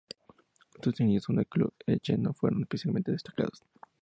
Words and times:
Sus 0.81 0.99
inicios 0.99 1.27
con 1.27 1.37
el 1.37 1.45
club 1.45 1.75
che 2.01 2.17
no 2.17 2.33
fueron 2.33 2.61
especialmente 2.63 3.11
destacados. 3.11 3.61